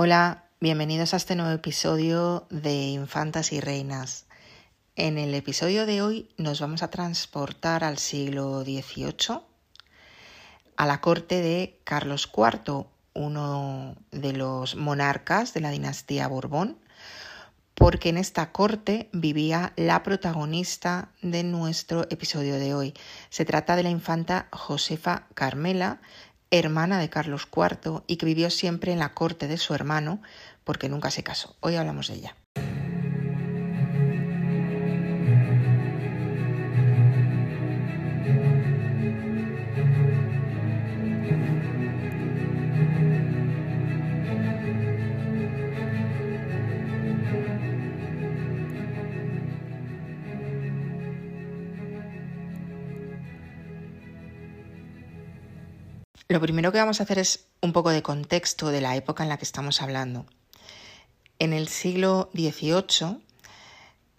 Hola, 0.00 0.44
bienvenidos 0.60 1.12
a 1.12 1.16
este 1.16 1.34
nuevo 1.34 1.50
episodio 1.50 2.46
de 2.50 2.72
Infantas 2.72 3.52
y 3.52 3.58
Reinas. 3.58 4.26
En 4.94 5.18
el 5.18 5.34
episodio 5.34 5.86
de 5.86 6.02
hoy 6.02 6.28
nos 6.36 6.60
vamos 6.60 6.84
a 6.84 6.88
transportar 6.88 7.82
al 7.82 7.98
siglo 7.98 8.62
XVIII, 8.62 9.40
a 10.76 10.86
la 10.86 11.00
corte 11.00 11.40
de 11.40 11.80
Carlos 11.82 12.30
IV, 12.32 12.86
uno 13.14 13.96
de 14.12 14.34
los 14.34 14.76
monarcas 14.76 15.52
de 15.52 15.62
la 15.62 15.70
dinastía 15.70 16.28
Borbón, 16.28 16.78
porque 17.74 18.10
en 18.10 18.18
esta 18.18 18.52
corte 18.52 19.08
vivía 19.12 19.72
la 19.74 20.04
protagonista 20.04 21.10
de 21.22 21.42
nuestro 21.42 22.06
episodio 22.08 22.54
de 22.60 22.72
hoy. 22.72 22.94
Se 23.30 23.44
trata 23.44 23.74
de 23.74 23.82
la 23.82 23.90
infanta 23.90 24.46
Josefa 24.52 25.26
Carmela, 25.34 26.00
hermana 26.50 26.98
de 26.98 27.10
Carlos 27.10 27.48
IV 27.54 28.02
y 28.06 28.16
que 28.16 28.26
vivió 28.26 28.50
siempre 28.50 28.92
en 28.92 28.98
la 28.98 29.14
corte 29.14 29.48
de 29.48 29.58
su 29.58 29.74
hermano 29.74 30.22
porque 30.64 30.88
nunca 30.88 31.10
se 31.10 31.22
casó. 31.22 31.56
Hoy 31.60 31.76
hablamos 31.76 32.08
de 32.08 32.14
ella. 32.14 32.36
Lo 56.30 56.42
primero 56.42 56.72
que 56.72 56.78
vamos 56.78 57.00
a 57.00 57.04
hacer 57.04 57.18
es 57.18 57.46
un 57.62 57.72
poco 57.72 57.88
de 57.88 58.02
contexto 58.02 58.68
de 58.68 58.82
la 58.82 58.94
época 58.96 59.22
en 59.22 59.30
la 59.30 59.38
que 59.38 59.46
estamos 59.46 59.80
hablando. 59.80 60.26
En 61.38 61.54
el 61.54 61.68
siglo 61.68 62.28
XVIII, 62.34 63.16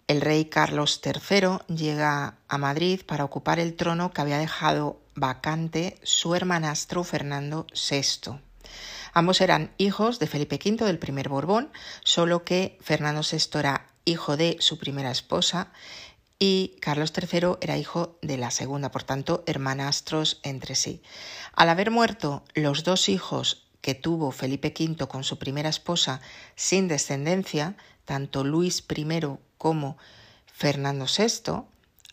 el 0.08 0.20
rey 0.20 0.46
Carlos 0.46 1.00
III 1.04 1.58
llega 1.72 2.34
a 2.48 2.58
Madrid 2.58 3.02
para 3.06 3.22
ocupar 3.22 3.60
el 3.60 3.76
trono 3.76 4.10
que 4.10 4.22
había 4.22 4.38
dejado 4.38 5.00
vacante 5.14 6.00
su 6.02 6.34
hermanastro 6.34 7.04
Fernando 7.04 7.68
VI. 7.74 8.40
Ambos 9.12 9.40
eran 9.40 9.72
hijos 9.78 10.18
de 10.18 10.26
Felipe 10.26 10.56
V 10.56 10.84
del 10.84 10.98
primer 10.98 11.28
Borbón, 11.28 11.70
solo 12.02 12.42
que 12.42 12.76
Fernando 12.80 13.20
VI 13.22 13.60
era 13.60 13.86
hijo 14.04 14.36
de 14.36 14.56
su 14.58 14.78
primera 14.78 15.12
esposa 15.12 15.70
y 16.42 16.78
Carlos 16.80 17.12
III 17.14 17.58
era 17.60 17.76
hijo 17.76 18.18
de 18.22 18.38
la 18.38 18.50
segunda, 18.50 18.90
por 18.90 19.02
tanto, 19.02 19.44
hermanastros 19.46 20.40
entre 20.42 20.74
sí. 20.74 21.02
Al 21.54 21.68
haber 21.68 21.90
muerto 21.90 22.42
los 22.54 22.82
dos 22.82 23.10
hijos 23.10 23.68
que 23.82 23.94
tuvo 23.94 24.32
Felipe 24.32 24.74
V 24.76 25.06
con 25.06 25.22
su 25.22 25.38
primera 25.38 25.68
esposa 25.68 26.22
sin 26.56 26.88
descendencia, 26.88 27.76
tanto 28.06 28.42
Luis 28.42 28.82
I 28.88 29.36
como 29.58 29.98
Fernando 30.46 31.04
VI, 31.04 31.64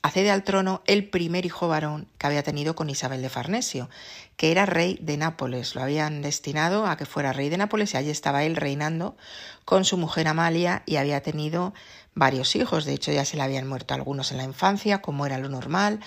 accede 0.02 0.32
al 0.32 0.44
trono 0.44 0.82
el 0.86 1.10
primer 1.10 1.46
hijo 1.46 1.68
varón 1.68 2.08
que 2.18 2.28
había 2.28 2.44
tenido 2.44 2.76
con 2.76 2.90
Isabel 2.90 3.22
de 3.22 3.30
Farnesio, 3.30 3.90
que 4.36 4.52
era 4.52 4.66
rey 4.66 4.98
de 5.02 5.18
Nápoles. 5.18 5.76
Lo 5.76 5.82
habían 5.82 6.22
destinado 6.22 6.86
a 6.86 6.98
que 6.98 7.06
fuera 7.06 7.34
rey 7.34 7.50
de 7.50 7.58
Nápoles 7.58 7.94
y 7.94 7.98
allí 7.98 8.10
estaba 8.10 8.44
él 8.44 8.56
reinando 8.56 9.18
con 9.66 9.86
su 9.86 9.98
mujer 9.98 10.28
Amalia 10.28 10.84
y 10.86 10.98
había 10.98 11.22
tenido 11.22 11.74
varios 12.14 12.56
hijos. 12.56 12.86
De 12.86 12.94
hecho, 12.94 13.12
ya 13.12 13.26
se 13.26 13.38
le 13.38 13.44
habían 13.44 13.68
muerto 13.68 13.94
algunos 13.94 14.32
en 14.32 14.38
la 14.38 14.44
infancia, 14.44 15.02
como 15.02 15.26
era 15.26 15.38
lo 15.38 15.50
normal, 15.50 16.00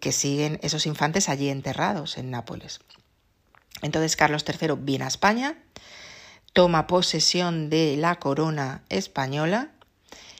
que 0.00 0.12
siguen 0.12 0.58
esos 0.62 0.86
infantes 0.86 1.28
allí 1.28 1.48
enterrados 1.48 2.18
en 2.18 2.30
Nápoles. 2.30 2.80
Entonces 3.82 4.16
Carlos 4.16 4.44
III 4.46 4.74
viene 4.78 5.04
a 5.04 5.08
España, 5.08 5.56
toma 6.52 6.86
posesión 6.86 7.70
de 7.70 7.96
la 7.96 8.16
corona 8.16 8.82
española 8.88 9.70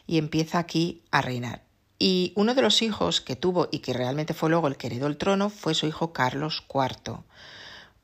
y 0.06 0.18
empieza 0.18 0.58
aquí 0.58 1.02
a 1.10 1.22
reinar. 1.22 1.62
Y 2.04 2.32
uno 2.34 2.56
de 2.56 2.62
los 2.62 2.82
hijos 2.82 3.20
que 3.20 3.36
tuvo 3.36 3.68
y 3.70 3.78
que 3.78 3.92
realmente 3.92 4.34
fue 4.34 4.50
luego 4.50 4.66
el 4.66 4.76
que 4.76 4.88
heredó 4.88 5.06
el 5.06 5.16
trono 5.16 5.50
fue 5.50 5.72
su 5.72 5.86
hijo 5.86 6.12
Carlos 6.12 6.64
IV, 6.68 7.18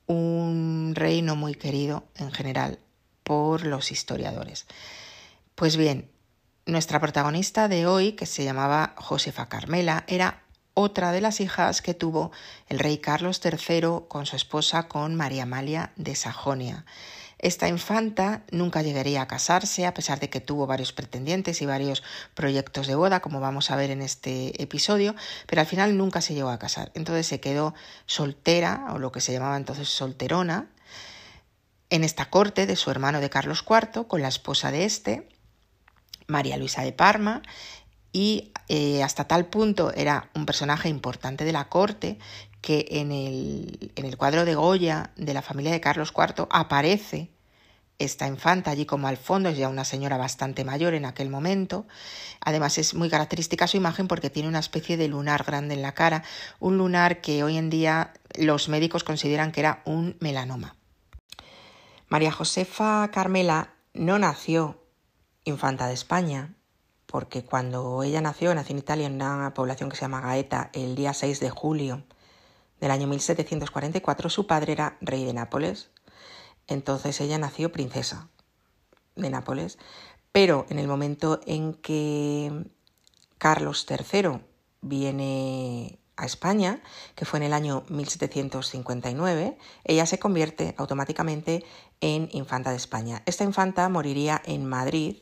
un 0.06 0.92
reino 0.94 1.34
muy 1.34 1.56
querido 1.56 2.04
en 2.14 2.30
general 2.30 2.78
por 3.24 3.66
los 3.66 3.90
historiadores. 3.90 4.66
Pues 5.56 5.76
bien, 5.76 6.08
nuestra 6.64 7.00
protagonista 7.00 7.66
de 7.66 7.88
hoy, 7.88 8.12
que 8.12 8.26
se 8.26 8.44
llamaba 8.44 8.94
Josefa 8.98 9.48
Carmela, 9.48 10.04
era 10.06 10.44
otra 10.74 11.10
de 11.10 11.20
las 11.20 11.40
hijas 11.40 11.82
que 11.82 11.92
tuvo 11.92 12.30
el 12.68 12.78
rey 12.78 12.98
Carlos 12.98 13.40
III 13.44 14.06
con 14.06 14.26
su 14.26 14.36
esposa, 14.36 14.86
con 14.86 15.16
María 15.16 15.42
Amalia 15.42 15.90
de 15.96 16.14
Sajonia. 16.14 16.84
Esta 17.38 17.68
infanta 17.68 18.42
nunca 18.50 18.82
llegaría 18.82 19.22
a 19.22 19.28
casarse, 19.28 19.86
a 19.86 19.94
pesar 19.94 20.18
de 20.18 20.28
que 20.28 20.40
tuvo 20.40 20.66
varios 20.66 20.92
pretendientes 20.92 21.62
y 21.62 21.66
varios 21.66 22.02
proyectos 22.34 22.88
de 22.88 22.96
boda, 22.96 23.20
como 23.20 23.38
vamos 23.38 23.70
a 23.70 23.76
ver 23.76 23.90
en 23.90 24.02
este 24.02 24.60
episodio, 24.60 25.14
pero 25.46 25.60
al 25.60 25.66
final 25.66 25.96
nunca 25.96 26.20
se 26.20 26.34
llegó 26.34 26.50
a 26.50 26.58
casar. 26.58 26.90
Entonces 26.94 27.26
se 27.28 27.40
quedó 27.40 27.74
soltera, 28.06 28.88
o 28.90 28.98
lo 28.98 29.12
que 29.12 29.20
se 29.20 29.32
llamaba 29.32 29.56
entonces 29.56 29.88
solterona, 29.88 30.68
en 31.90 32.02
esta 32.02 32.28
corte 32.28 32.66
de 32.66 32.76
su 32.76 32.90
hermano 32.90 33.20
de 33.20 33.30
Carlos 33.30 33.64
IV, 33.68 34.08
con 34.08 34.20
la 34.20 34.28
esposa 34.28 34.72
de 34.72 34.84
este, 34.84 35.28
María 36.26 36.56
Luisa 36.56 36.82
de 36.82 36.92
Parma, 36.92 37.42
y 38.12 38.52
eh, 38.68 39.02
hasta 39.02 39.24
tal 39.24 39.46
punto 39.46 39.92
era 39.94 40.28
un 40.34 40.44
personaje 40.44 40.88
importante 40.88 41.44
de 41.44 41.52
la 41.52 41.68
corte 41.68 42.18
que 42.60 42.86
en 42.90 43.12
el, 43.12 43.92
en 43.96 44.04
el 44.04 44.16
cuadro 44.16 44.44
de 44.44 44.54
Goya 44.54 45.10
de 45.16 45.34
la 45.34 45.42
familia 45.42 45.72
de 45.72 45.80
Carlos 45.80 46.12
IV 46.16 46.46
aparece 46.50 47.30
esta 47.98 48.28
infanta 48.28 48.70
allí 48.70 48.86
como 48.86 49.08
al 49.08 49.16
fondo, 49.16 49.48
es 49.48 49.58
ya 49.58 49.68
una 49.68 49.84
señora 49.84 50.16
bastante 50.16 50.64
mayor 50.64 50.94
en 50.94 51.04
aquel 51.04 51.30
momento. 51.30 51.86
Además 52.40 52.78
es 52.78 52.94
muy 52.94 53.10
característica 53.10 53.66
su 53.66 53.76
imagen 53.76 54.06
porque 54.06 54.30
tiene 54.30 54.48
una 54.48 54.60
especie 54.60 54.96
de 54.96 55.08
lunar 55.08 55.42
grande 55.44 55.74
en 55.74 55.82
la 55.82 55.94
cara, 55.94 56.22
un 56.60 56.78
lunar 56.78 57.20
que 57.20 57.42
hoy 57.42 57.56
en 57.56 57.70
día 57.70 58.12
los 58.38 58.68
médicos 58.68 59.02
consideran 59.02 59.50
que 59.50 59.60
era 59.60 59.82
un 59.84 60.16
melanoma. 60.20 60.76
María 62.08 62.30
Josefa 62.30 63.10
Carmela 63.12 63.74
no 63.94 64.18
nació 64.18 64.84
infanta 65.44 65.88
de 65.88 65.94
España, 65.94 66.54
porque 67.06 67.42
cuando 67.42 68.02
ella 68.02 68.20
nació, 68.20 68.54
nació 68.54 68.74
en 68.74 68.78
Italia 68.78 69.06
en 69.06 69.14
una 69.14 69.54
población 69.54 69.90
que 69.90 69.96
se 69.96 70.02
llama 70.02 70.20
Gaeta 70.20 70.70
el 70.72 70.94
día 70.94 71.14
6 71.14 71.40
de 71.40 71.50
julio 71.50 72.04
del 72.80 72.90
año 72.90 73.06
1744, 73.06 74.30
su 74.30 74.46
padre 74.46 74.72
era 74.72 74.96
rey 75.00 75.24
de 75.24 75.32
Nápoles. 75.32 75.90
Entonces 76.66 77.20
ella 77.20 77.38
nació 77.38 77.72
princesa 77.72 78.28
de 79.16 79.30
Nápoles, 79.30 79.78
pero 80.32 80.66
en 80.68 80.78
el 80.78 80.86
momento 80.86 81.40
en 81.46 81.74
que 81.74 82.70
Carlos 83.38 83.86
III 83.88 84.40
viene 84.80 85.98
a 86.16 86.26
España, 86.26 86.82
que 87.14 87.24
fue 87.24 87.38
en 87.38 87.44
el 87.44 87.52
año 87.52 87.84
1759, 87.88 89.56
ella 89.84 90.06
se 90.06 90.18
convierte 90.18 90.74
automáticamente 90.76 91.64
en 92.00 92.28
infanta 92.32 92.70
de 92.70 92.76
España. 92.76 93.22
Esta 93.24 93.44
infanta 93.44 93.88
moriría 93.88 94.42
en 94.44 94.66
Madrid 94.66 95.18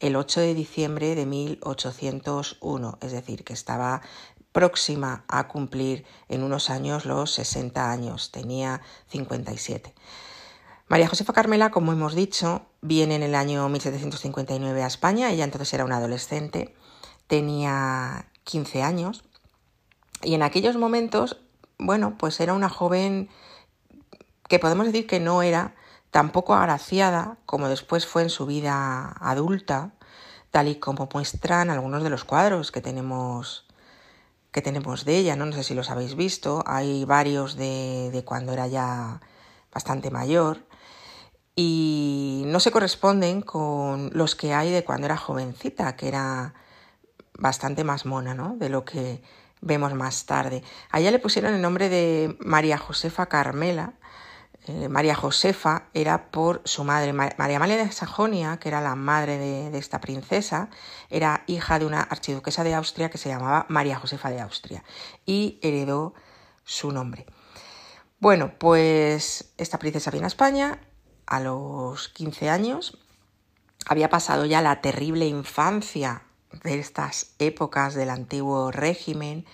el 0.00 0.16
8 0.16 0.40
de 0.40 0.54
diciembre 0.54 1.14
de 1.16 1.26
1801, 1.26 2.98
es 3.00 3.12
decir, 3.12 3.44
que 3.44 3.52
estaba 3.52 4.02
próxima 4.58 5.22
a 5.28 5.46
cumplir 5.46 6.04
en 6.28 6.42
unos 6.42 6.68
años 6.68 7.04
los 7.04 7.32
60 7.34 7.92
años, 7.92 8.32
tenía 8.32 8.80
57. 9.06 9.94
María 10.88 11.06
Josefa 11.06 11.32
Carmela, 11.32 11.70
como 11.70 11.92
hemos 11.92 12.16
dicho, 12.16 12.66
viene 12.80 13.14
en 13.14 13.22
el 13.22 13.36
año 13.36 13.68
1759 13.68 14.82
a 14.82 14.88
España, 14.88 15.30
ella 15.30 15.44
entonces 15.44 15.72
era 15.74 15.84
una 15.84 15.98
adolescente, 15.98 16.74
tenía 17.28 18.26
15 18.42 18.82
años. 18.82 19.22
Y 20.24 20.34
en 20.34 20.42
aquellos 20.42 20.76
momentos, 20.76 21.36
bueno, 21.78 22.18
pues 22.18 22.40
era 22.40 22.52
una 22.52 22.68
joven 22.68 23.28
que 24.48 24.58
podemos 24.58 24.86
decir 24.86 25.06
que 25.06 25.20
no 25.20 25.42
era 25.42 25.76
tampoco 26.10 26.56
agraciada 26.56 27.38
como 27.46 27.68
después 27.68 28.08
fue 28.08 28.22
en 28.22 28.30
su 28.30 28.44
vida 28.44 29.14
adulta, 29.20 29.92
tal 30.50 30.66
y 30.66 30.80
como 30.80 31.08
muestran 31.14 31.70
algunos 31.70 32.02
de 32.02 32.10
los 32.10 32.24
cuadros 32.24 32.72
que 32.72 32.80
tenemos 32.80 33.67
tenemos 34.62 35.04
de 35.04 35.16
ella, 35.18 35.36
¿no? 35.36 35.46
No 35.46 35.52
sé 35.52 35.62
si 35.62 35.74
los 35.74 35.90
habéis 35.90 36.14
visto, 36.14 36.62
hay 36.66 37.04
varios 37.04 37.56
de, 37.56 38.10
de 38.12 38.24
cuando 38.24 38.52
era 38.52 38.66
ya 38.66 39.20
bastante 39.72 40.10
mayor 40.10 40.66
y 41.54 42.44
no 42.46 42.60
se 42.60 42.70
corresponden 42.70 43.42
con 43.42 44.10
los 44.12 44.36
que 44.36 44.54
hay 44.54 44.70
de 44.70 44.84
cuando 44.84 45.06
era 45.06 45.16
jovencita, 45.16 45.96
que 45.96 46.08
era 46.08 46.54
bastante 47.36 47.82
más 47.84 48.06
mona, 48.06 48.34
¿no? 48.34 48.56
De 48.56 48.68
lo 48.68 48.84
que 48.84 49.22
vemos 49.60 49.94
más 49.94 50.24
tarde. 50.26 50.62
A 50.90 51.00
ella 51.00 51.10
le 51.10 51.18
pusieron 51.18 51.54
el 51.54 51.62
nombre 51.62 51.88
de 51.88 52.36
María 52.40 52.78
Josefa 52.78 53.26
Carmela, 53.26 53.94
eh, 54.68 54.88
María 54.88 55.14
Josefa 55.14 55.88
era 55.94 56.30
por 56.30 56.62
su 56.64 56.84
madre. 56.84 57.12
María 57.12 57.56
Amalia 57.56 57.76
de 57.76 57.90
Sajonia, 57.90 58.58
que 58.58 58.68
era 58.68 58.80
la 58.80 58.94
madre 58.94 59.38
de, 59.38 59.78
esta 59.78 60.00
princesa, 60.00 60.68
era 61.10 61.44
hija 61.46 61.78
de 61.78 61.86
una 61.86 62.02
archiduquesa 62.02 62.64
de 62.64 62.74
Austria 62.74 63.10
que 63.10 63.18
se 63.18 63.28
llamaba 63.28 63.66
María 63.68 63.98
Josefa 63.98 64.30
de 64.30 64.40
Austria 64.40 64.84
y 65.24 65.58
heredó 65.62 66.14
su 66.64 66.92
nombre. 66.92 67.26
Bueno, 68.20 68.52
pues 68.58 69.52
esta 69.56 69.78
princesa 69.78 70.10
viene 70.10 70.26
a 70.26 70.28
España 70.28 70.80
a 71.26 71.40
los 71.40 72.08
15 72.08 72.50
años, 72.50 72.98
había 73.86 74.10
pasado 74.10 74.44
ya 74.44 74.60
la 74.60 74.80
terrible 74.80 75.26
infancia 75.26 76.22
de 76.62 76.78
estas 76.78 77.34
épocas 77.38 77.94
del 77.94 78.10
antiguo 78.10 78.70
régimen, 78.70 79.46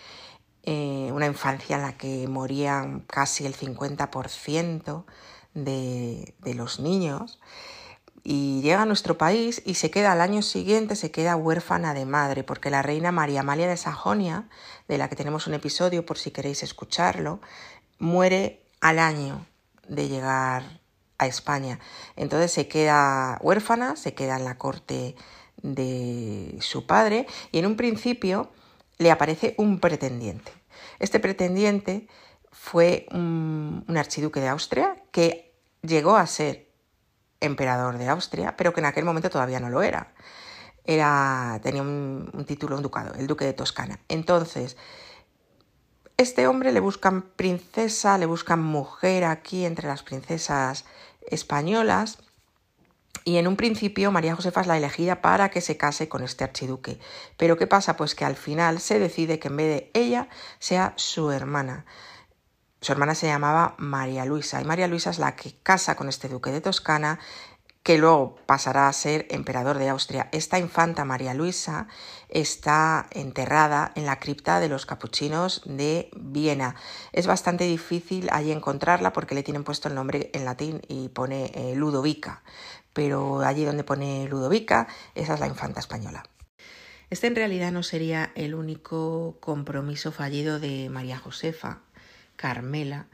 eh, 0.64 1.11
una 1.12 1.26
infancia 1.26 1.76
en 1.76 1.82
la 1.82 1.96
que 1.96 2.26
morían 2.28 3.00
casi 3.00 3.46
el 3.46 3.55
50% 3.56 5.05
de, 5.55 6.34
de 6.40 6.55
los 6.55 6.81
niños, 6.81 7.38
y 8.26 8.62
llega 8.62 8.82
a 8.82 8.87
nuestro 8.87 9.19
país 9.19 9.61
y 9.66 9.75
se 9.75 9.90
queda 9.90 10.12
al 10.12 10.22
año 10.22 10.40
siguiente, 10.40 10.96
se 10.96 11.11
queda 11.11 11.37
huérfana 11.37 11.93
de 11.93 12.06
madre, 12.06 12.43
porque 12.43 12.70
la 12.70 12.81
reina 12.81 13.12
María 13.12 13.40
Amalia 13.40 13.69
de 13.69 13.76
Sajonia, 13.76 14.49
de 14.88 14.96
la 14.96 15.11
que 15.11 15.16
tenemos 15.16 15.46
un 15.46 15.52
episodio 15.52 16.06
por 16.06 16.16
si 16.16 16.31
queréis 16.31 16.62
escucharlo, 16.62 17.40
muere 17.99 18.64
al 18.81 18.99
año 18.99 19.46
de 19.88 20.08
llegar 20.08 20.81
a 21.19 21.26
España. 21.26 21.78
Entonces 22.16 22.50
se 22.50 22.66
queda 22.66 23.38
huérfana, 23.43 23.94
se 23.96 24.14
queda 24.14 24.38
en 24.38 24.44
la 24.44 24.56
corte 24.56 25.16
de 25.62 26.56
su 26.61 26.87
padre 26.87 27.26
y 27.52 27.58
en 27.58 27.66
un 27.66 27.76
principio 27.76 28.50
le 28.99 29.11
aparece 29.11 29.55
un 29.58 29.81
pretendiente. 29.81 30.52
Este 30.99 31.20
pretendiente 31.20 32.08
fue 32.50 33.06
un, 33.11 33.85
archiduque 33.96 34.41
de 34.41 34.49
Austria 34.49 34.96
que 35.11 35.55
llegó 35.82 36.17
a 36.17 36.26
ser 36.26 36.73
emperador 37.41 37.99
de 37.99 38.08
Austria, 38.08 38.56
pero 38.56 38.73
que 38.73 38.81
en 38.81 38.87
aquel 38.87 39.05
momento 39.05 39.31
todavía 39.31 39.61
no 39.61 39.70
lo 39.70 39.82
era. 39.82 40.14
era 40.85 41.61
tenía 41.62 41.82
un, 41.82 42.31
un 42.32 42.44
título, 42.44 42.76
un 42.76 42.82
ducado, 42.82 43.14
el 43.14 43.26
duque 43.26 43.44
de 43.44 43.52
Toscana. 43.52 44.00
Entonces, 44.08 44.76
este 46.17 46.47
hombre 46.47 46.73
le 46.73 46.81
buscan 46.81 47.23
princesa, 47.23 48.19
le 48.19 48.26
buscan 48.26 48.62
mujer 48.62 49.25
aquí 49.25 49.64
entre 49.64 49.88
las 49.88 50.02
princesas 50.02 50.85
españolas. 51.26 52.19
Y 53.25 53.38
en 53.38 53.49
un 53.49 53.56
principio 53.56 54.12
María 54.12 54.37
Josefa 54.37 54.61
es 54.61 54.67
la 54.67 54.76
elegida 54.76 55.23
para 55.23 55.49
que 55.49 55.62
se 55.62 55.79
case 55.79 56.09
con 56.11 56.23
este 56.23 56.44
archiduque. 56.44 57.00
Pero 57.38 57.56
¿qué 57.56 57.67
pasa? 57.67 57.97
Pues 57.97 58.15
que 58.15 58.26
al 58.26 58.37
final 58.37 58.81
se 58.81 58.99
decide 58.99 59.38
que 59.38 59.49
en 59.49 59.56
vez 59.56 59.67
de 59.67 59.91
ella 59.94 60.29
sea 60.59 60.93
su 60.97 61.31
hermana. 61.31 61.87
Su 62.82 62.93
hermana 62.93 63.15
se 63.15 63.26
llamaba 63.26 63.76
María 63.79 64.26
Luisa 64.26 64.61
y 64.61 64.67
María 64.67 64.88
Luisa 64.88 65.09
es 65.09 65.19
la 65.19 65.37
que 65.37 65.55
casa 65.62 65.97
con 65.97 66.11
este 66.11 66.29
duque 66.29 66.50
de 66.50 66.61
Toscana 66.61 67.19
que 67.85 67.99
luego 67.99 68.37
pasará 68.47 68.88
a 68.88 68.93
ser 68.94 69.26
emperador 69.29 69.76
de 69.79 69.91
Austria. 69.91 70.29
Esta 70.32 70.59
infanta 70.59 71.05
María 71.05 71.35
Luisa 71.35 71.87
está 72.31 73.06
enterrada 73.11 73.93
en 73.94 74.06
la 74.06 74.19
cripta 74.19 74.59
de 74.59 74.71
los 74.71 74.87
capuchinos 74.87 75.61
de 75.67 76.11
Viena. 76.17 76.76
Es 77.12 77.26
bastante 77.26 77.65
difícil 77.65 78.29
allí 78.32 78.53
encontrarla 78.53 79.12
porque 79.12 79.35
le 79.35 79.43
tienen 79.43 79.65
puesto 79.65 79.88
el 79.88 79.94
nombre 79.94 80.31
en 80.32 80.47
latín 80.47 80.81
y 80.88 81.11
pone 81.11 81.53
eh, 81.55 81.75
Ludovica, 81.75 82.43
pero 82.94 83.43
allí 83.43 83.67
donde 83.67 83.85
pone 83.85 84.26
Ludovica, 84.29 84.88
esa 85.14 85.35
es 85.35 85.41
la 85.41 85.46
infanta 85.46 85.81
española. 85.81 86.25
Este 87.11 87.26
en 87.26 87.37
realidad 87.37 87.70
no 87.70 87.82
sería 87.82 88.32
el 88.35 88.55
único 88.55 89.37
compromiso 89.41 90.11
fallido 90.11 90.58
de 90.58 90.88
María 90.88 91.19
Josefa. 91.19 91.82
Carmela, 92.37 93.06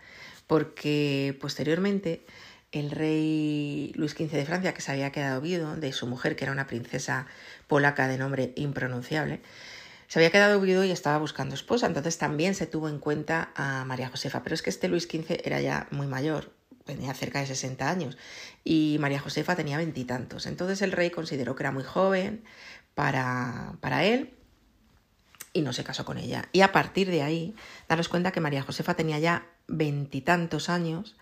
porque 0.47 1.37
posteriormente 1.41 2.25
el 2.73 2.91
rey 2.91 3.93
Luis 3.97 4.13
XV 4.13 4.31
de 4.31 4.47
Francia, 4.47 4.75
que 4.75 4.81
se 4.81 4.93
había 4.93 5.13
quedado 5.13 5.41
viudo 5.41 5.77
de 5.77 5.93
su 5.93 6.07
mujer, 6.07 6.37
que 6.37 6.45
era 6.45 6.53
una 6.53 6.67
princesa 6.67 7.27
polaca 7.67 8.09
de 8.09 8.19
nombre 8.19 8.53
impronunciable, 8.57 9.41
se 10.07 10.19
había 10.19 10.31
quedado 10.31 10.61
viudo 10.61 10.85
y 10.85 10.91
estaba 10.91 11.19
buscando 11.19 11.55
esposa, 11.55 11.87
entonces 11.87 12.19
también 12.19 12.55
se 12.55 12.67
tuvo 12.67 12.89
en 12.89 12.99
cuenta 12.99 13.51
a 13.55 13.85
María 13.85 14.09
Josefa, 14.09 14.43
pero 14.43 14.55
es 14.55 14.63
que 14.63 14.71
este 14.71 14.89
Luis 14.89 15.05
XV 15.05 15.41
era 15.45 15.61
ya 15.61 15.87
muy 15.91 16.07
mayor, 16.07 16.53
tenía 16.91 17.15
cerca 17.15 17.41
de 17.41 17.47
60 17.47 17.89
años, 17.89 18.19
y 18.65 18.97
María 19.01 19.21
Josefa 19.21 19.57
tenía 19.57 19.77
veintitantos, 19.77 20.47
entonces 20.47 20.83
el 20.83 20.93
rey 20.93 21.11
consideró 21.11 21.55
que 21.55 21.63
era 21.63 21.73
muy 21.73 21.85
joven 21.85 22.45
para, 22.95 23.75
para 23.81 24.05
él 24.05 24.35
y 25.53 25.63
no 25.63 25.73
se 25.73 25.85
casó 25.85 26.05
con 26.05 26.19
ella. 26.19 26.49
Y 26.53 26.61
a 26.61 26.73
partir 26.73 27.11
de 27.11 27.23
ahí, 27.23 27.55
daros 27.89 28.09
cuenta 28.09 28.33
que 28.33 28.41
María 28.41 28.63
Josefa 28.63 28.95
tenía 28.95 29.19
ya 29.19 29.47
veintitantos 29.67 30.69
años 30.69 31.17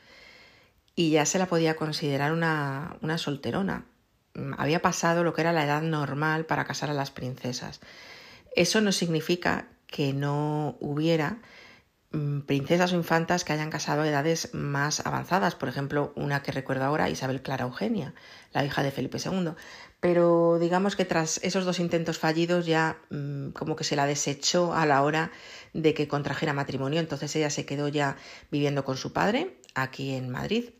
y 0.95 1.11
ya 1.11 1.25
se 1.27 1.39
la 1.39 1.47
podía 1.47 1.77
considerar 1.77 2.33
una, 2.33 2.97
una 3.01 3.19
solterona. 3.19 3.87
Mm, 4.35 4.55
había 4.59 4.83
pasado 4.83 5.25
lo 5.25 5.33
que 5.33 5.43
era 5.43 5.53
la 5.53 5.65
edad 5.65 5.83
normal 5.83 6.45
para 6.45 6.65
casar 6.65 6.91
a 6.91 6.95
las 6.95 7.11
princesas. 7.11 7.81
Eso 8.55 8.81
no 8.81 8.93
significa 8.93 9.69
que 9.87 10.13
no 10.13 10.77
hubiera 10.81 11.39
princesas 12.47 12.93
o 12.93 12.97
infantas 12.97 13.45
que 13.45 13.53
hayan 13.53 13.71
casado 13.71 14.03
a 14.03 14.09
edades 14.09 14.55
más 14.55 15.05
avanzadas. 15.07 15.55
Por 15.55 15.69
ejemplo, 15.69 16.13
una 16.17 16.43
que 16.43 16.53
recuerdo 16.53 16.85
ahora, 16.85 17.11
Isabel 17.11 17.43
Clara 17.43 17.65
Eugenia, 17.65 18.15
la 18.53 18.65
hija 18.65 18.83
de 18.83 18.91
Felipe 18.91 19.19
II 19.23 19.53
pero 20.01 20.59
digamos 20.61 20.95
que 20.95 21.05
tras 21.05 21.41
esos 21.43 21.65
dos 21.65 21.81
intentos 21.81 22.19
fallidos 22.19 22.67
ya 22.67 22.99
mmm, 23.11 23.51
como 23.51 23.75
que 23.75 23.85
se 23.85 23.97
la 23.97 24.07
desechó 24.07 24.73
a 24.73 24.87
la 24.87 25.03
hora 25.03 25.33
de 25.73 25.95
que 25.95 26.09
contrajera 26.09 26.53
matrimonio, 26.53 27.01
entonces 27.01 27.35
ella 27.37 27.51
se 27.51 27.67
quedó 27.67 27.89
ya 27.89 28.17
viviendo 28.51 28.85
con 28.85 28.97
su 28.97 29.13
padre 29.13 29.57
aquí 29.75 30.15
en 30.15 30.31
Madrid. 30.31 30.71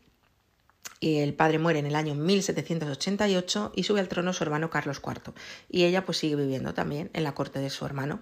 Y 1.01 1.19
el 1.19 1.33
padre 1.33 1.59
muere 1.59 1.79
en 1.79 1.85
el 1.85 1.95
año 1.95 2.13
1788 2.13 3.71
y 3.73 3.83
sube 3.83 4.01
al 4.01 4.09
trono 4.09 4.33
su 4.33 4.43
hermano 4.43 4.69
Carlos 4.69 5.01
IV. 5.05 5.33
Y 5.69 5.85
ella 5.85 6.05
pues 6.05 6.17
sigue 6.17 6.35
viviendo 6.35 6.73
también 6.73 7.09
en 7.13 7.23
la 7.23 7.33
corte 7.33 7.59
de 7.59 7.69
su 7.69 7.85
hermano. 7.85 8.19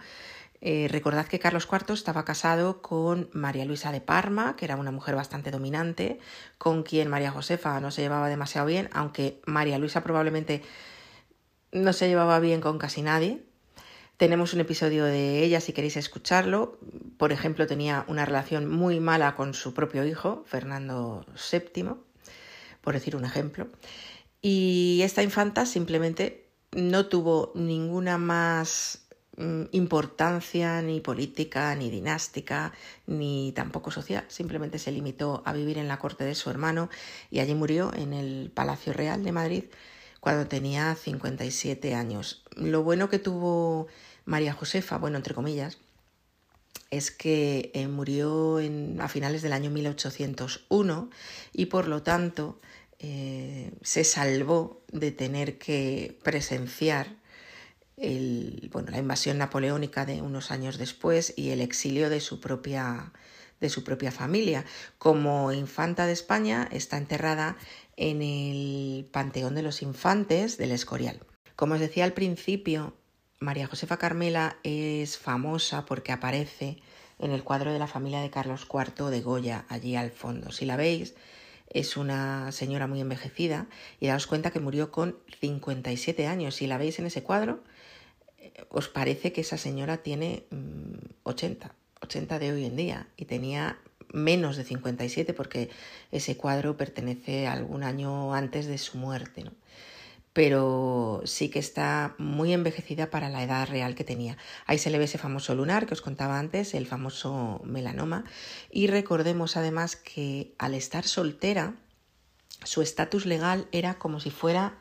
Eh, 0.59 0.87
recordad 0.89 1.27
que 1.27 1.39
Carlos 1.39 1.67
IV 1.71 1.93
estaba 1.93 2.25
casado 2.25 2.81
con 2.81 3.29
María 3.31 3.65
Luisa 3.65 3.91
de 3.91 4.01
Parma, 4.01 4.55
que 4.55 4.65
era 4.65 4.75
una 4.75 4.91
mujer 4.91 5.15
bastante 5.15 5.51
dominante, 5.51 6.19
con 6.57 6.83
quien 6.83 7.09
María 7.09 7.31
Josefa 7.31 7.79
no 7.79 7.91
se 7.91 8.01
llevaba 8.01 8.27
demasiado 8.29 8.67
bien, 8.67 8.89
aunque 8.91 9.41
María 9.45 9.77
Luisa 9.77 10.03
probablemente 10.03 10.63
no 11.71 11.93
se 11.93 12.07
llevaba 12.07 12.39
bien 12.39 12.61
con 12.61 12.79
casi 12.79 13.01
nadie. 13.01 13.43
Tenemos 14.17 14.55
un 14.55 14.61
episodio 14.61 15.05
de 15.05 15.43
ella 15.43 15.61
si 15.61 15.73
queréis 15.73 15.95
escucharlo. 15.95 16.79
Por 17.17 17.31
ejemplo, 17.31 17.67
tenía 17.67 18.03
una 18.07 18.25
relación 18.25 18.67
muy 18.67 18.99
mala 18.99 19.35
con 19.35 19.53
su 19.53 19.75
propio 19.75 20.05
hijo, 20.05 20.43
Fernando 20.47 21.23
VII, 21.51 21.93
por 22.81 22.95
decir 22.95 23.15
un 23.15 23.25
ejemplo. 23.25 23.67
Y 24.41 25.01
esta 25.03 25.21
infanta 25.21 25.67
simplemente 25.67 26.49
no 26.71 27.05
tuvo 27.05 27.51
ninguna 27.53 28.17
más 28.17 29.06
importancia 29.71 30.81
ni 30.81 30.99
política, 30.99 31.75
ni 31.75 31.89
dinástica, 31.89 32.73
ni 33.05 33.51
tampoco 33.55 33.91
social. 33.91 34.25
Simplemente 34.29 34.79
se 34.79 34.91
limitó 34.91 35.43
a 35.45 35.53
vivir 35.53 35.77
en 35.77 35.87
la 35.87 35.99
corte 35.99 36.23
de 36.23 36.35
su 36.35 36.49
hermano 36.49 36.89
y 37.29 37.39
allí 37.39 37.53
murió 37.53 37.93
en 37.93 38.13
el 38.13 38.51
Palacio 38.53 38.93
Real 38.93 39.23
de 39.23 39.31
Madrid 39.31 39.63
cuando 40.19 40.47
tenía 40.47 40.95
57 40.95 41.93
años. 41.93 42.43
Lo 42.55 42.83
bueno 42.83 43.09
que 43.09 43.19
tuvo 43.19 43.87
María 44.25 44.53
Josefa, 44.53 44.97
bueno, 44.97 45.17
entre 45.17 45.35
comillas, 45.35 45.77
es 46.89 47.11
que 47.11 47.71
eh, 47.73 47.87
murió 47.87 48.59
en, 48.59 48.99
a 49.01 49.07
finales 49.07 49.41
del 49.41 49.53
año 49.53 49.69
1801 49.69 51.09
y 51.53 51.65
por 51.67 51.87
lo 51.87 52.01
tanto 52.01 52.59
eh, 52.99 53.71
se 53.83 54.03
salvó 54.03 54.81
de 54.91 55.11
tener 55.11 55.57
que 55.59 56.17
presenciar 56.23 57.16
bueno, 57.97 58.91
la 58.91 58.99
invasión 58.99 59.39
napoleónica 59.39 60.05
de 60.05 60.21
unos 60.21 60.51
años 60.51 60.77
después 60.77 61.33
y 61.35 61.49
el 61.49 61.61
exilio 61.61 62.09
de 62.09 62.19
su 62.19 62.39
propia 62.39 63.11
de 63.59 63.69
su 63.69 63.83
propia 63.83 64.11
familia. 64.11 64.65
Como 64.99 65.51
infanta 65.51 66.05
de 66.05 66.13
España 66.13 66.67
está 66.71 66.97
enterrada 66.97 67.57
en 67.95 68.21
el 68.21 69.05
Panteón 69.11 69.55
de 69.55 69.63
los 69.63 69.81
Infantes 69.81 70.57
del 70.57 70.71
Escorial. 70.71 71.19
Como 71.55 71.73
os 71.73 71.79
decía 71.79 72.03
al 72.03 72.13
principio, 72.13 72.93
María 73.39 73.65
Josefa 73.65 73.97
Carmela 73.97 74.57
es 74.61 75.17
famosa 75.17 75.85
porque 75.85 76.11
aparece 76.11 76.77
en 77.17 77.31
el 77.31 77.43
cuadro 77.43 77.73
de 77.73 77.79
la 77.79 77.87
familia 77.87 78.21
de 78.21 78.29
Carlos 78.29 78.67
IV 78.71 79.09
de 79.09 79.21
Goya, 79.21 79.65
allí 79.69 79.95
al 79.95 80.11
fondo. 80.11 80.51
Si 80.51 80.65
la 80.65 80.77
veis, 80.77 81.15
es 81.69 81.97
una 81.97 82.51
señora 82.51 82.85
muy 82.85 83.01
envejecida 83.01 83.67
y 83.99 84.07
daos 84.07 84.27
cuenta 84.27 84.51
que 84.51 84.59
murió 84.59 84.91
con 84.91 85.17
57 85.41 86.27
años. 86.27 86.55
Si 86.55 86.67
la 86.67 86.77
veis 86.77 86.99
en 86.99 87.07
ese 87.07 87.23
cuadro, 87.23 87.63
os 88.69 88.87
parece 88.89 89.33
que 89.33 89.41
esa 89.41 89.57
señora 89.57 89.97
tiene 89.97 90.43
80, 91.23 91.67
mm, 91.67 91.71
80 92.03 92.39
de 92.39 92.51
hoy 92.51 92.65
en 92.65 92.75
día 92.75 93.07
y 93.17 93.25
tenía 93.25 93.79
menos 94.13 94.57
de 94.57 94.63
57 94.63 95.33
porque 95.33 95.69
ese 96.11 96.37
cuadro 96.37 96.77
pertenece 96.77 97.47
a 97.47 97.53
algún 97.53 97.83
año 97.83 98.33
antes 98.33 98.65
de 98.67 98.77
su 98.77 98.97
muerte, 98.97 99.43
¿no? 99.43 99.51
pero 100.37 101.23
sí 101.25 101.49
que 101.49 101.57
está 101.57 102.13
muy 102.19 102.53
envejecida 102.53 103.09
para 103.09 103.27
la 103.27 103.41
edad 103.41 103.67
real 103.67 103.95
que 103.95 104.03
tenía. 104.03 104.37
Ahí 104.67 104.77
se 104.77 104.91
le 104.91 104.99
ve 104.99 105.05
ese 105.05 105.17
famoso 105.17 105.55
lunar 105.55 105.87
que 105.87 105.95
os 105.95 106.01
contaba 106.03 106.37
antes, 106.37 106.75
el 106.75 106.85
famoso 106.85 107.59
melanoma, 107.63 108.23
y 108.69 108.85
recordemos 108.85 109.57
además 109.57 109.95
que 109.95 110.53
al 110.59 110.75
estar 110.75 111.05
soltera, 111.05 111.73
su 112.63 112.83
estatus 112.83 113.25
legal 113.25 113.67
era 113.71 113.95
como 113.95 114.19
si 114.19 114.29
fuera 114.29 114.75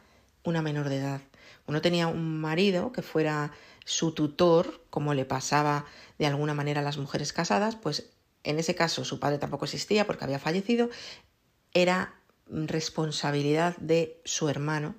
una 0.44 0.60
menor 0.60 0.90
de 0.90 0.98
edad. 0.98 1.22
Uno 1.66 1.82
tenía 1.82 2.06
un 2.06 2.40
marido 2.40 2.92
que 2.92 3.02
fuera 3.02 3.52
su 3.84 4.12
tutor, 4.12 4.84
como 4.90 5.14
le 5.14 5.24
pasaba 5.24 5.84
de 6.18 6.26
alguna 6.26 6.54
manera 6.54 6.80
a 6.80 6.84
las 6.84 6.98
mujeres 6.98 7.32
casadas, 7.32 7.76
pues 7.76 8.10
en 8.44 8.58
ese 8.58 8.74
caso 8.74 9.04
su 9.04 9.18
padre 9.18 9.38
tampoco 9.38 9.64
existía 9.64 10.06
porque 10.06 10.24
había 10.24 10.38
fallecido, 10.38 10.88
era 11.72 12.14
responsabilidad 12.46 13.76
de 13.78 14.20
su 14.24 14.48
hermano, 14.48 14.94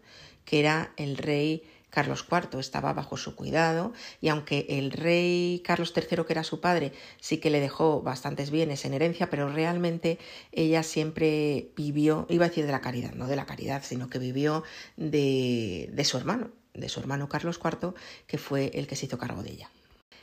que 0.46 0.60
era 0.60 0.94
el 0.98 1.18
rey 1.18 1.64
Carlos 1.90 2.26
IV 2.30 2.60
estaba 2.60 2.94
bajo 2.94 3.18
su 3.18 3.36
cuidado 3.36 3.94
y 4.22 4.30
aunque 4.30 4.66
el 4.70 4.92
rey 4.92 5.62
Carlos 5.66 5.94
III, 5.96 6.24
que 6.26 6.34
era 6.34 6.44
su 6.44 6.60
padre, 6.60 6.94
sí 7.20 7.38
que 7.38 7.50
le 7.50 7.60
dejó 7.60 8.02
bastantes 8.02 8.52
bienes 8.52 8.86
en 8.86 8.94
herencia, 8.94 9.30
pero 9.30 9.50
realmente 9.52 10.20
ella 10.52 10.84
siempre 10.84 11.72
vivió, 11.76 12.26
iba 12.30 12.46
a 12.46 12.50
decir 12.50 12.66
de 12.66 12.72
la 12.72 12.82
caridad, 12.82 13.14
no 13.14 13.28
de 13.28 13.36
la 13.36 13.46
caridad, 13.46 13.84
sino 13.84 14.10
que 14.10 14.20
vivió 14.20 14.64
de, 14.98 15.90
de 15.94 16.04
su 16.04 16.18
hermano, 16.18 16.52
de 16.74 16.90
su 16.90 17.00
hermano 17.00 17.30
Carlos 17.30 17.60
IV, 17.64 17.94
que 18.28 18.38
fue 18.38 18.72
el 18.74 18.88
que 18.88 18.96
se 18.96 19.06
hizo 19.06 19.18
cargo 19.18 19.44
de 19.44 19.52
ella. 19.52 19.70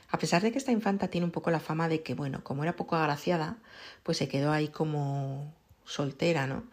A 0.09 0.19
pesar 0.19 0.41
de 0.41 0.51
que 0.51 0.57
esta 0.57 0.71
infanta 0.71 1.09
tiene 1.09 1.25
un 1.25 1.31
poco 1.31 1.51
la 1.51 1.59
fama 1.59 1.89
de 1.89 2.01
que, 2.01 2.13
bueno, 2.13 2.43
como 2.43 2.63
era 2.63 2.75
poco 2.75 2.95
agraciada, 2.95 3.57
pues 4.03 4.17
se 4.17 4.27
quedó 4.27 4.51
ahí 4.51 4.69
como 4.69 5.53
soltera, 5.83 6.47
¿no? 6.47 6.63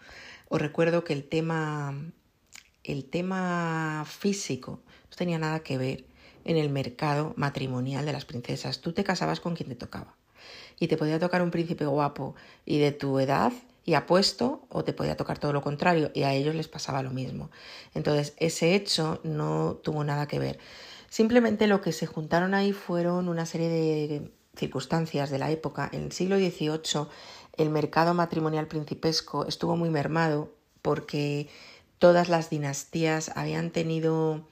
Os 0.48 0.60
recuerdo 0.60 1.02
que 1.02 1.12
el 1.12 1.24
tema, 1.24 1.94
el 2.84 3.04
tema 3.04 4.04
físico 4.06 4.80
no 5.10 5.16
tenía 5.16 5.38
nada 5.38 5.60
que 5.60 5.78
ver 5.78 6.04
en 6.44 6.56
el 6.56 6.70
mercado 6.70 7.34
matrimonial 7.36 8.04
de 8.04 8.12
las 8.12 8.24
princesas. 8.24 8.80
Tú 8.80 8.92
te 8.92 9.04
casabas 9.04 9.40
con 9.40 9.54
quien 9.54 9.68
te 9.68 9.76
tocaba. 9.76 10.14
Y 10.80 10.88
te 10.88 10.96
podía 10.96 11.20
tocar 11.20 11.42
un 11.42 11.50
príncipe 11.50 11.86
guapo 11.86 12.34
y 12.64 12.78
de 12.78 12.92
tu 12.92 13.18
edad 13.20 13.52
y 13.84 13.94
apuesto, 13.94 14.64
o 14.68 14.84
te 14.84 14.92
podía 14.92 15.16
tocar 15.16 15.38
todo 15.38 15.52
lo 15.52 15.60
contrario, 15.60 16.12
y 16.14 16.22
a 16.22 16.32
ellos 16.32 16.54
les 16.54 16.68
pasaba 16.68 17.02
lo 17.02 17.10
mismo. 17.10 17.50
Entonces, 17.94 18.32
ese 18.36 18.76
hecho 18.76 19.20
no 19.24 19.80
tuvo 19.82 20.04
nada 20.04 20.28
que 20.28 20.38
ver. 20.38 20.60
Simplemente 21.08 21.66
lo 21.66 21.80
que 21.80 21.92
se 21.92 22.06
juntaron 22.06 22.54
ahí 22.54 22.72
fueron 22.72 23.28
una 23.28 23.44
serie 23.44 23.68
de 23.68 24.32
circunstancias 24.56 25.30
de 25.30 25.38
la 25.38 25.50
época. 25.50 25.88
En 25.92 26.04
el 26.04 26.12
siglo 26.12 26.36
XVIII 26.36 27.08
el 27.56 27.70
mercado 27.70 28.14
matrimonial 28.14 28.66
principesco 28.66 29.46
estuvo 29.46 29.76
muy 29.76 29.90
mermado 29.90 30.52
porque 30.80 31.48
todas 32.02 32.28
las 32.28 32.50
dinastías 32.50 33.30
habían 33.36 33.70
tenido 33.70 34.42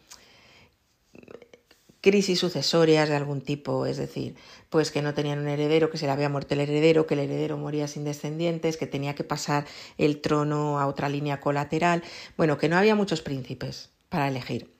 crisis 2.01 2.39
sucesorias 2.39 3.09
de 3.09 3.17
algún 3.17 3.41
tipo, 3.41 3.87
es 3.87 3.97
decir, 3.97 4.37
pues 4.69 4.93
que 4.93 5.03
no 5.03 5.15
tenían 5.15 5.41
un 5.41 5.49
heredero, 5.49 5.91
que 5.91 5.99
se 5.99 6.07
le 6.07 6.13
había 6.13 6.29
muerto 6.29 6.55
el 6.55 6.61
heredero, 6.61 7.09
que 7.09 7.15
el 7.15 7.21
heredero 7.21 7.59
moría 7.59 7.89
sin 7.89 8.05
descendientes, 8.05 8.77
que 8.77 8.87
tenía 8.87 9.17
que 9.17 9.25
pasar 9.25 9.67
el 9.99 10.21
trono 10.21 10.79
a 10.79 10.87
otra 10.87 11.09
línea 11.09 11.41
colateral, 11.41 12.05
bueno, 12.37 12.57
que 12.57 12.69
no 12.69 12.77
había 12.77 12.95
muchos 12.95 13.21
príncipes 13.21 13.91
para 14.09 14.29
elegir. 14.29 14.73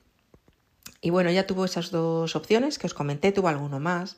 Y 1.01 1.09
bueno, 1.09 1.29
ya 1.29 1.45
tuvo 1.45 1.65
esas 1.65 1.91
dos 1.91 2.37
opciones 2.37 2.79
que 2.79 2.87
os 2.87 2.93
comenté, 2.93 3.33
tuvo 3.33 3.49
alguno 3.49 3.81
más, 3.81 4.15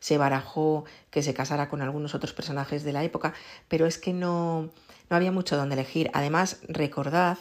se 0.00 0.18
barajó 0.18 0.84
que 1.10 1.22
se 1.22 1.32
casara 1.32 1.70
con 1.70 1.80
algunos 1.80 2.14
otros 2.14 2.34
personajes 2.34 2.84
de 2.84 2.92
la 2.92 3.04
época, 3.04 3.32
pero 3.68 3.86
es 3.86 3.96
que 3.96 4.12
no, 4.12 4.68
no 5.08 5.16
había 5.16 5.32
mucho 5.32 5.56
donde 5.56 5.76
elegir. 5.76 6.10
Además, 6.12 6.58
recordad 6.68 7.38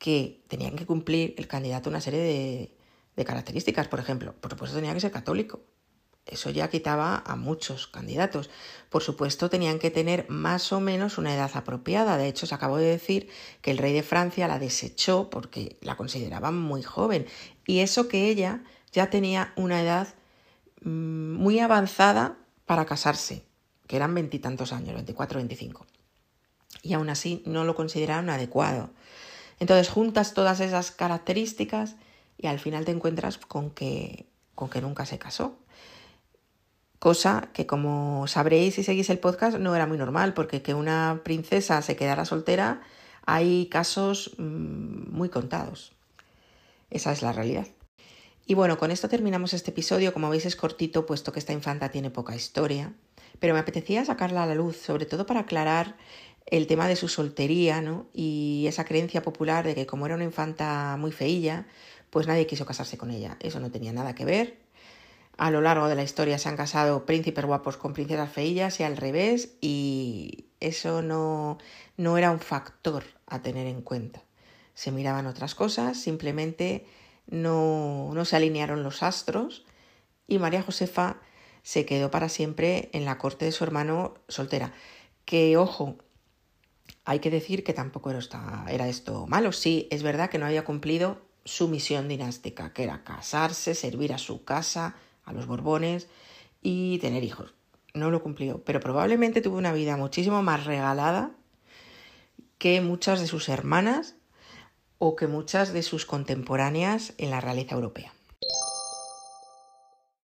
que 0.00 0.42
tenían 0.48 0.76
que 0.76 0.86
cumplir 0.86 1.34
el 1.36 1.46
candidato 1.46 1.90
una 1.90 2.00
serie 2.00 2.20
de, 2.20 3.24
características. 3.24 3.86
Por 3.86 4.00
ejemplo, 4.00 4.32
por 4.40 4.50
supuesto 4.50 4.74
tenía 4.76 4.94
que 4.94 5.00
ser 5.00 5.12
católico. 5.12 5.60
Eso 6.24 6.48
ya 6.48 6.70
quitaba 6.70 7.22
a 7.26 7.36
muchos 7.36 7.86
candidatos. 7.86 8.48
Por 8.88 9.02
supuesto, 9.02 9.50
tenían 9.50 9.78
que 9.78 9.90
tener 9.90 10.24
más 10.30 10.72
o 10.72 10.80
menos 10.80 11.18
una 11.18 11.34
edad 11.34 11.50
apropiada. 11.52 12.16
De 12.16 12.28
hecho, 12.28 12.46
se 12.46 12.54
acabó 12.54 12.78
de 12.78 12.86
decir 12.86 13.28
que 13.60 13.72
el 13.72 13.76
rey 13.76 13.92
de 13.92 14.02
Francia 14.02 14.48
la 14.48 14.58
desechó 14.58 15.28
porque 15.28 15.76
la 15.82 15.98
consideraba 15.98 16.50
muy 16.50 16.82
joven. 16.82 17.26
Y 17.66 17.80
eso 17.80 18.08
que 18.08 18.30
ella 18.30 18.64
ya 18.92 19.10
tenía 19.10 19.52
una 19.54 19.82
edad 19.82 20.08
mm, 20.80 21.34
muy 21.34 21.58
avanzada 21.58 22.38
para 22.64 22.86
casarse, 22.86 23.44
que 23.86 23.96
eran 23.96 24.14
veintitantos 24.14 24.72
años, 24.72 24.94
24, 24.94 25.40
25. 25.40 25.86
Y 26.82 26.94
aún 26.94 27.10
así 27.10 27.42
no 27.44 27.64
lo 27.64 27.74
consideraron 27.74 28.30
adecuado. 28.30 28.88
Entonces, 29.60 29.88
juntas 29.88 30.34
todas 30.34 30.58
esas 30.58 30.90
características 30.90 31.94
y 32.36 32.48
al 32.48 32.58
final 32.58 32.84
te 32.84 32.90
encuentras 32.90 33.38
con 33.38 33.70
que, 33.70 34.26
con 34.54 34.68
que 34.68 34.80
nunca 34.80 35.06
se 35.06 35.18
casó. 35.18 35.56
Cosa 36.98 37.48
que 37.52 37.66
como 37.66 38.26
sabréis 38.26 38.74
si 38.74 38.82
seguís 38.82 39.08
el 39.10 39.18
podcast 39.18 39.58
no 39.58 39.74
era 39.76 39.86
muy 39.86 39.96
normal, 39.96 40.34
porque 40.34 40.60
que 40.62 40.74
una 40.74 41.20
princesa 41.24 41.80
se 41.82 41.96
quedara 41.96 42.24
soltera 42.24 42.82
hay 43.26 43.66
casos 43.66 44.32
mm, 44.38 45.10
muy 45.10 45.28
contados. 45.28 45.92
Esa 46.90 47.12
es 47.12 47.22
la 47.22 47.32
realidad. 47.32 47.66
Y 48.46 48.54
bueno, 48.54 48.78
con 48.78 48.90
esto 48.90 49.08
terminamos 49.08 49.54
este 49.54 49.70
episodio. 49.70 50.12
Como 50.12 50.28
veis 50.28 50.46
es 50.46 50.56
cortito, 50.56 51.06
puesto 51.06 51.32
que 51.32 51.38
esta 51.38 51.52
infanta 51.52 51.90
tiene 51.90 52.10
poca 52.10 52.34
historia. 52.34 52.92
Pero 53.38 53.54
me 53.54 53.60
apetecía 53.60 54.04
sacarla 54.04 54.42
a 54.42 54.46
la 54.46 54.56
luz, 54.56 54.76
sobre 54.76 55.06
todo 55.06 55.24
para 55.24 55.40
aclarar 55.40 55.96
el 56.50 56.66
tema 56.66 56.88
de 56.88 56.96
su 56.96 57.08
soltería, 57.08 57.80
¿no? 57.80 58.08
Y 58.12 58.64
esa 58.66 58.84
creencia 58.84 59.22
popular 59.22 59.64
de 59.64 59.74
que 59.74 59.86
como 59.86 60.06
era 60.06 60.14
una 60.14 60.24
infanta 60.24 60.96
muy 60.98 61.12
feilla, 61.12 61.66
pues 62.10 62.26
nadie 62.26 62.46
quiso 62.46 62.66
casarse 62.66 62.98
con 62.98 63.10
ella. 63.10 63.36
Eso 63.40 63.60
no 63.60 63.70
tenía 63.70 63.92
nada 63.92 64.14
que 64.14 64.24
ver. 64.24 64.58
A 65.38 65.50
lo 65.50 65.60
largo 65.60 65.88
de 65.88 65.94
la 65.94 66.02
historia 66.02 66.38
se 66.38 66.48
han 66.48 66.56
casado 66.56 67.06
príncipes 67.06 67.44
guapos 67.44 67.76
con 67.76 67.94
princesas 67.94 68.30
feillas 68.30 68.78
y 68.80 68.82
al 68.82 68.96
revés, 68.96 69.56
y 69.60 70.46
eso 70.60 71.02
no, 71.02 71.58
no 71.96 72.18
era 72.18 72.30
un 72.30 72.40
factor 72.40 73.04
a 73.26 73.40
tener 73.40 73.66
en 73.66 73.80
cuenta. 73.80 74.22
Se 74.74 74.92
miraban 74.92 75.26
otras 75.26 75.54
cosas, 75.54 75.98
simplemente 75.98 76.84
no, 77.26 78.10
no 78.12 78.24
se 78.24 78.36
alinearon 78.36 78.82
los 78.82 79.02
astros 79.02 79.64
y 80.26 80.38
María 80.38 80.62
Josefa 80.62 81.16
se 81.62 81.86
quedó 81.86 82.10
para 82.10 82.28
siempre 82.28 82.90
en 82.92 83.04
la 83.04 83.18
corte 83.18 83.44
de 83.44 83.52
su 83.52 83.64
hermano 83.64 84.14
soltera. 84.28 84.72
Que, 85.24 85.56
ojo, 85.56 85.96
hay 87.10 87.18
que 87.18 87.30
decir 87.30 87.64
que 87.64 87.72
tampoco 87.72 88.12
era, 88.12 88.88
esto 88.88 89.26
malo. 89.26 89.50
Sí, 89.50 89.88
es 89.90 90.04
verdad 90.04 90.30
que 90.30 90.38
no 90.38 90.46
había 90.46 90.64
cumplido 90.64 91.18
su 91.44 91.66
misión 91.66 92.06
dinástica, 92.06 92.72
que 92.72 92.84
era 92.84 93.02
casarse, 93.02 93.74
servir 93.74 94.12
a 94.12 94.18
su 94.18 94.44
casa, 94.44 94.94
a 95.24 95.32
los 95.32 95.46
Borbones 95.46 96.06
y 96.62 97.00
tener 97.00 97.24
hijos. 97.24 97.52
No 97.94 98.12
lo 98.12 98.22
cumplió, 98.22 98.62
pero 98.62 98.78
probablemente 98.78 99.40
tuvo 99.40 99.58
una 99.58 99.72
vida 99.72 99.96
muchísimo 99.96 100.40
más 100.44 100.64
regalada 100.66 101.32
que 102.58 102.80
muchas 102.80 103.18
de 103.18 103.26
sus 103.26 103.48
hermanas 103.48 104.14
o 104.98 105.16
que 105.16 105.26
muchas 105.26 105.72
de 105.72 105.82
sus 105.82 106.06
contemporáneas 106.06 107.14
en 107.18 107.30
la 107.30 107.40
realeza 107.40 107.74
europea. 107.74 108.12